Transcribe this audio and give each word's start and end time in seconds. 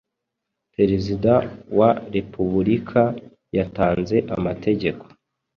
Perezida 0.75 1.31
wa 1.77 1.89
repubulika 2.15 3.01
yatanze 3.57 4.15
amategeko 4.35 5.03